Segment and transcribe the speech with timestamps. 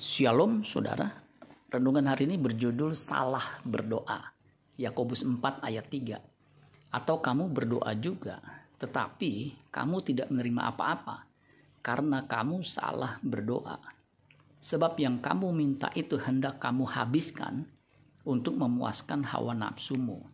[0.00, 1.12] Shalom saudara.
[1.68, 4.32] Renungan hari ini berjudul salah berdoa.
[4.80, 6.16] Yakobus 4 ayat 3.
[6.88, 8.40] Atau kamu berdoa juga,
[8.80, 11.28] tetapi kamu tidak menerima apa-apa
[11.84, 13.76] karena kamu salah berdoa.
[14.64, 17.68] Sebab yang kamu minta itu hendak kamu habiskan
[18.24, 20.24] untuk memuaskan hawa nafsumu.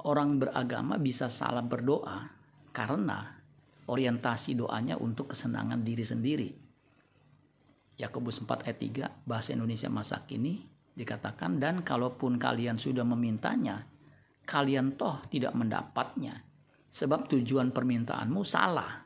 [0.00, 2.32] Orang beragama bisa salah berdoa
[2.72, 3.28] karena
[3.92, 6.63] orientasi doanya untuk kesenangan diri sendiri
[7.98, 13.86] Yakobus 4 ayat 3 bahasa Indonesia masa kini dikatakan dan kalaupun kalian sudah memintanya
[14.44, 16.44] kalian toh tidak mendapatnya.
[16.94, 19.02] Sebab tujuan permintaanmu salah.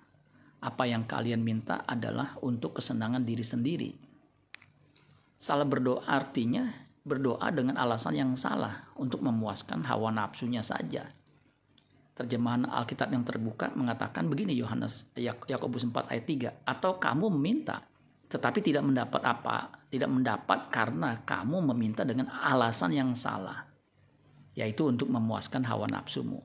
[0.58, 3.90] Apa yang kalian minta adalah untuk kesenangan diri sendiri.
[5.38, 6.66] Salah berdoa artinya
[7.06, 11.06] berdoa dengan alasan yang salah untuk memuaskan hawa nafsunya saja.
[12.18, 15.06] Terjemahan Alkitab yang terbuka mengatakan begini Yohanes
[15.46, 17.86] Yakobus 4 ayat 3 atau kamu meminta
[18.28, 19.72] tetapi tidak mendapat apa?
[19.88, 23.64] Tidak mendapat karena kamu meminta dengan alasan yang salah,
[24.52, 26.44] yaitu untuk memuaskan hawa nafsumu.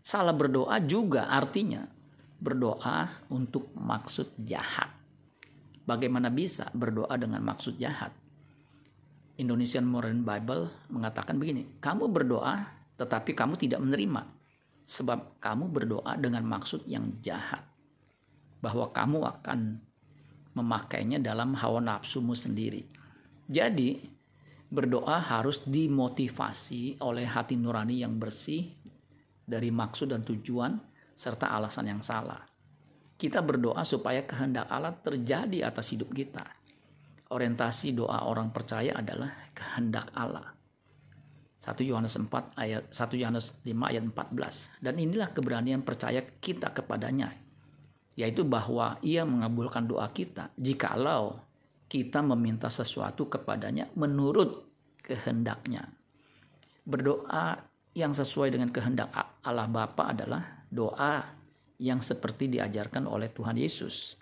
[0.00, 1.84] Salah berdoa juga artinya
[2.40, 4.88] berdoa untuk maksud jahat.
[5.84, 8.10] Bagaimana bisa berdoa dengan maksud jahat?
[9.36, 14.24] Indonesian Modern Bible mengatakan begini, kamu berdoa tetapi kamu tidak menerima
[14.88, 17.60] sebab kamu berdoa dengan maksud yang jahat
[18.64, 19.84] bahwa kamu akan
[20.56, 22.80] memakainya dalam hawa nafsumu sendiri.
[23.46, 24.00] Jadi,
[24.66, 28.66] berdoa harus dimotivasi oleh hati nurani yang bersih
[29.46, 30.74] dari maksud dan tujuan
[31.14, 32.42] serta alasan yang salah.
[33.16, 36.44] Kita berdoa supaya kehendak Allah terjadi atas hidup kita.
[37.32, 40.52] Orientasi doa orang percaya adalah kehendak Allah.
[41.64, 44.84] 1 Yohanes 4 ayat 1 Yohanes 5 ayat 14.
[44.84, 47.45] Dan inilah keberanian percaya kita kepadanya
[48.16, 51.36] yaitu bahwa ia mengabulkan doa kita jikalau
[51.86, 54.66] kita meminta sesuatu kepadanya menurut
[55.06, 55.86] kehendaknya.
[56.82, 57.62] Berdoa
[57.94, 59.14] yang sesuai dengan kehendak
[59.46, 61.22] Allah Bapa adalah doa
[61.78, 64.18] yang seperti diajarkan oleh Tuhan Yesus.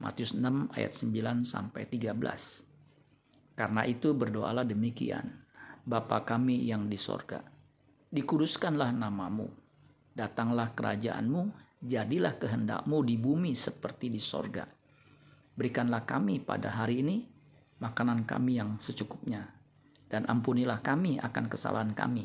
[0.00, 3.54] Matius 6 ayat 9 sampai 13.
[3.54, 5.44] Karena itu berdoalah demikian.
[5.84, 7.44] Bapa kami yang di sorga,
[8.08, 9.44] dikuduskanlah namamu,
[10.16, 11.52] datanglah kerajaanmu,
[11.84, 14.64] jadilah kehendakmu di bumi seperti di sorga.
[15.54, 17.20] Berikanlah kami pada hari ini
[17.78, 19.44] makanan kami yang secukupnya,
[20.08, 22.24] dan ampunilah kami akan kesalahan kami,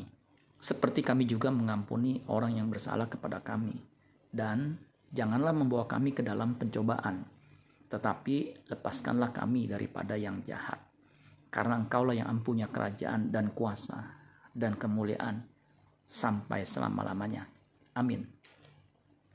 [0.58, 3.76] seperti kami juga mengampuni orang yang bersalah kepada kami.
[4.30, 4.80] Dan
[5.12, 7.20] janganlah membawa kami ke dalam pencobaan,
[7.92, 10.80] tetapi lepaskanlah kami daripada yang jahat.
[11.50, 13.98] Karena engkaulah yang ampunya kerajaan dan kuasa
[14.54, 15.42] dan kemuliaan
[16.06, 17.42] sampai selama-lamanya.
[17.98, 18.39] Amin.